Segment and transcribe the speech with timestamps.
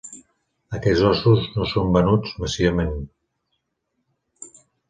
[0.77, 2.99] Aquests ossos no són venuts massivament.